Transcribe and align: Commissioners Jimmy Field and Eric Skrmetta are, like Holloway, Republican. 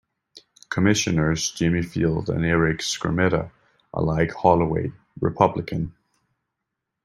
Commissioners 0.71 1.51
Jimmy 1.51 1.83
Field 1.83 2.27
and 2.27 2.43
Eric 2.43 2.79
Skrmetta 2.79 3.51
are, 3.93 4.03
like 4.03 4.31
Holloway, 4.33 4.91
Republican. 5.19 5.93